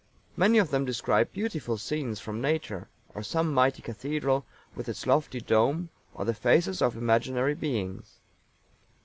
Many 0.35 0.57
of 0.57 0.71
them 0.71 0.83
describe 0.83 1.31
beautiful 1.31 1.77
scenes 1.77 2.19
from 2.19 2.41
Nature, 2.41 2.89
or 3.13 3.21
some 3.21 3.53
mighty 3.53 3.83
cathedral 3.83 4.47
with 4.73 4.89
its 4.89 5.05
lofty 5.05 5.39
dome, 5.41 5.91
or 6.15 6.25
the 6.25 6.33
faces 6.33 6.81
of 6.81 6.97
imaginary 6.97 7.53
beings." 7.53 8.15